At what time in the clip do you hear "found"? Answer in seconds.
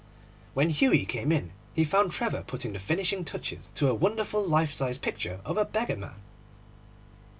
1.83-2.09